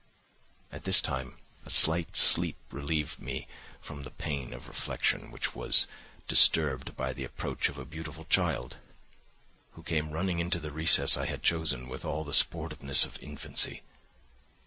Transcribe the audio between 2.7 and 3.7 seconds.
relieved me